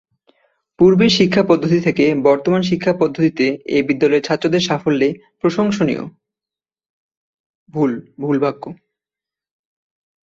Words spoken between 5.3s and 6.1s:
প্রশংসনিয়।